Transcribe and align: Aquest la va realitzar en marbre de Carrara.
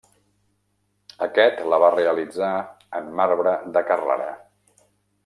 Aquest 1.25 1.61
la 1.73 1.79
va 1.83 1.91
realitzar 1.95 2.49
en 3.01 3.13
marbre 3.21 3.55
de 3.77 3.85
Carrara. 3.91 4.29